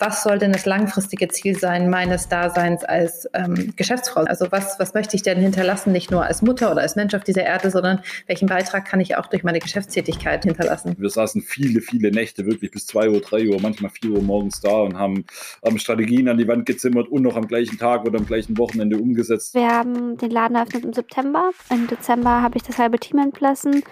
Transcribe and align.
was 0.00 0.22
soll 0.22 0.38
denn 0.38 0.52
das 0.52 0.64
langfristige 0.64 1.28
Ziel 1.28 1.58
sein 1.58 1.90
meines 1.90 2.28
Daseins 2.28 2.84
als 2.84 3.28
ähm, 3.34 3.74
Geschäftsfrau? 3.76 4.22
Also 4.22 4.46
was, 4.50 4.78
was 4.78 4.94
möchte 4.94 5.14
ich 5.14 5.22
denn 5.22 5.38
hinterlassen, 5.38 5.92
nicht 5.92 6.10
nur 6.10 6.24
als 6.24 6.40
Mutter 6.40 6.72
oder 6.72 6.80
als 6.80 6.96
Mensch 6.96 7.14
auf 7.14 7.22
dieser 7.22 7.44
Erde, 7.44 7.70
sondern 7.70 8.00
welchen 8.26 8.48
Beitrag 8.48 8.86
kann 8.86 9.00
ich 9.00 9.16
auch 9.16 9.26
durch 9.26 9.44
meine 9.44 9.58
Geschäftstätigkeit 9.58 10.44
hinterlassen? 10.44 10.96
Wir 10.98 11.10
saßen 11.10 11.42
viele, 11.42 11.82
viele 11.82 12.10
Nächte 12.10 12.46
wirklich 12.46 12.70
bis 12.70 12.86
zwei 12.86 13.10
Uhr, 13.10 13.20
drei 13.20 13.46
Uhr, 13.46 13.60
manchmal 13.60 13.90
vier 13.90 14.12
Uhr 14.12 14.22
morgens 14.22 14.60
da 14.60 14.80
und 14.80 14.96
haben, 14.96 15.26
haben 15.62 15.78
Strategien 15.78 16.28
an 16.28 16.38
die 16.38 16.48
Wand 16.48 16.64
gezimmert 16.64 17.08
und 17.08 17.22
noch 17.22 17.36
am 17.36 17.46
gleichen 17.46 17.78
Tag 17.78 18.06
oder 18.06 18.18
am 18.18 18.26
gleichen 18.26 18.56
Wochenende 18.56 18.96
umgesetzt. 18.96 19.54
Wir 19.54 19.68
haben 19.68 20.16
den 20.16 20.30
Laden 20.30 20.56
eröffnet 20.56 20.84
im 20.84 20.94
September. 20.94 21.50
Im 21.70 21.86
Dezember 21.86 22.40
habe 22.40 22.56
ich 22.56 22.62
das 22.62 22.78
halbe 22.78 22.98
Team 22.98 23.18
entlassen. 23.18 23.82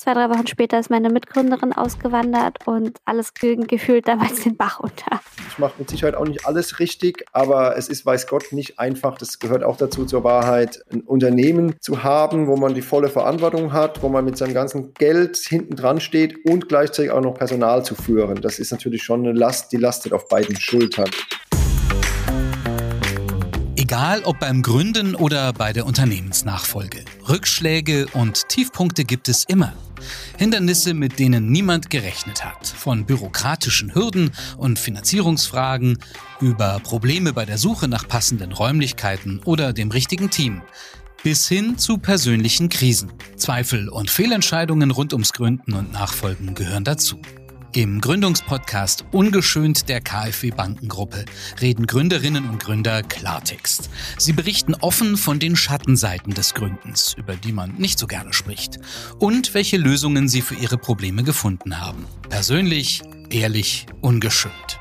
Zwei, 0.00 0.14
drei 0.14 0.30
Wochen 0.30 0.46
später 0.46 0.80
ist 0.80 0.88
meine 0.88 1.10
Mitgründerin 1.10 1.74
ausgewandert 1.74 2.66
und 2.66 2.96
alles 3.04 3.34
ging 3.34 3.66
gefühlt 3.66 4.08
damals 4.08 4.44
den 4.44 4.56
Bach 4.56 4.80
unter. 4.80 5.20
Ich 5.50 5.58
mache 5.58 5.74
mit 5.76 5.90
Sicherheit 5.90 6.14
auch 6.14 6.26
nicht 6.26 6.46
alles 6.46 6.78
richtig, 6.78 7.26
aber 7.32 7.76
es 7.76 7.90
ist, 7.90 8.06
weiß 8.06 8.26
Gott, 8.26 8.50
nicht 8.52 8.78
einfach. 8.78 9.18
Das 9.18 9.38
gehört 9.38 9.62
auch 9.62 9.76
dazu 9.76 10.06
zur 10.06 10.24
Wahrheit, 10.24 10.82
ein 10.90 11.02
Unternehmen 11.02 11.74
zu 11.80 12.02
haben, 12.02 12.46
wo 12.46 12.56
man 12.56 12.72
die 12.72 12.80
volle 12.80 13.10
Verantwortung 13.10 13.74
hat, 13.74 14.02
wo 14.02 14.08
man 14.08 14.24
mit 14.24 14.38
seinem 14.38 14.54
ganzen 14.54 14.94
Geld 14.94 15.36
hinten 15.36 15.76
dran 15.76 16.00
steht 16.00 16.46
und 16.46 16.70
gleichzeitig 16.70 17.10
auch 17.10 17.20
noch 17.20 17.34
Personal 17.34 17.84
zu 17.84 17.94
führen. 17.94 18.40
Das 18.40 18.58
ist 18.58 18.72
natürlich 18.72 19.02
schon 19.02 19.20
eine 19.20 19.38
Last, 19.38 19.70
die 19.70 19.76
lastet 19.76 20.14
auf 20.14 20.28
beiden 20.28 20.58
Schultern. 20.58 21.10
Egal 23.90 24.22
ob 24.22 24.38
beim 24.38 24.62
Gründen 24.62 25.16
oder 25.16 25.52
bei 25.52 25.72
der 25.72 25.84
Unternehmensnachfolge. 25.84 27.04
Rückschläge 27.28 28.06
und 28.12 28.48
Tiefpunkte 28.48 29.04
gibt 29.04 29.28
es 29.28 29.42
immer. 29.42 29.72
Hindernisse, 30.38 30.94
mit 30.94 31.18
denen 31.18 31.50
niemand 31.50 31.90
gerechnet 31.90 32.44
hat. 32.44 32.68
Von 32.68 33.04
bürokratischen 33.04 33.92
Hürden 33.92 34.30
und 34.58 34.78
Finanzierungsfragen 34.78 35.98
über 36.40 36.78
Probleme 36.84 37.32
bei 37.32 37.44
der 37.44 37.58
Suche 37.58 37.88
nach 37.88 38.06
passenden 38.06 38.52
Räumlichkeiten 38.52 39.40
oder 39.44 39.72
dem 39.72 39.90
richtigen 39.90 40.30
Team. 40.30 40.62
Bis 41.24 41.48
hin 41.48 41.76
zu 41.76 41.98
persönlichen 41.98 42.68
Krisen. 42.68 43.12
Zweifel 43.34 43.88
und 43.88 44.08
Fehlentscheidungen 44.08 44.92
rund 44.92 45.12
ums 45.14 45.32
Gründen 45.32 45.72
und 45.72 45.90
Nachfolgen 45.90 46.54
gehören 46.54 46.84
dazu. 46.84 47.20
Im 47.72 48.00
Gründungspodcast 48.00 49.04
Ungeschönt 49.12 49.88
der 49.88 50.00
KfW 50.00 50.50
Bankengruppe 50.50 51.24
reden 51.60 51.86
Gründerinnen 51.86 52.48
und 52.48 52.58
Gründer 52.58 53.04
Klartext. 53.04 53.90
Sie 54.18 54.32
berichten 54.32 54.74
offen 54.74 55.16
von 55.16 55.38
den 55.38 55.54
Schattenseiten 55.54 56.34
des 56.34 56.54
Gründens, 56.54 57.14
über 57.16 57.36
die 57.36 57.52
man 57.52 57.76
nicht 57.76 58.00
so 58.00 58.08
gerne 58.08 58.32
spricht, 58.32 58.80
und 59.20 59.54
welche 59.54 59.76
Lösungen 59.76 60.28
sie 60.28 60.42
für 60.42 60.56
ihre 60.56 60.78
Probleme 60.78 61.22
gefunden 61.22 61.80
haben. 61.80 62.06
Persönlich, 62.28 63.02
ehrlich, 63.30 63.86
ungeschönt. 64.00 64.79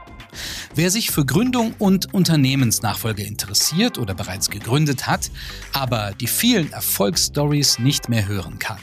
Wer 0.75 0.91
sich 0.91 1.09
für 1.09 1.25
Gründung 1.25 1.73
und 1.79 2.13
Unternehmensnachfolge 2.13 3.23
interessiert 3.23 3.97
oder 3.97 4.13
bereits 4.13 4.49
gegründet 4.49 5.07
hat, 5.07 5.31
aber 5.73 6.13
die 6.19 6.27
vielen 6.27 6.71
Erfolgsstories 6.71 7.79
nicht 7.79 8.07
mehr 8.07 8.27
hören 8.27 8.59
kann. 8.59 8.77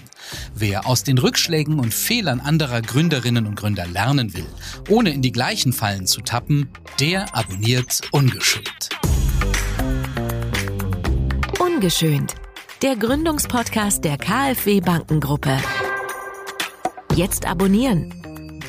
Wer 0.55 0.87
aus 0.87 1.05
den 1.05 1.19
Rückschlägen 1.19 1.79
und 1.79 1.95
Fehlern 1.95 2.41
anderer 2.41 2.83
Gründerinnen 2.83 3.47
und 3.47 3.55
Gründer 3.55 3.87
lernen 3.87 4.35
will, 4.35 4.47
ohne 4.89 5.11
in 5.11 5.23
die 5.23 5.31
gleichen 5.31 5.73
Fallen 5.73 6.07
zu 6.07 6.21
tappen, 6.23 6.69
der 6.99 7.35
abonniert 7.37 8.01
Ungeschönt. 8.11 8.89
Ungeschönt. 11.61 12.35
Der 12.83 12.97
Gründungspodcast 12.97 14.05
der 14.05 14.19
KfW 14.19 14.81
Bankengruppe. 14.81 15.57
Jetzt 17.15 17.47
abonnieren 17.47 18.13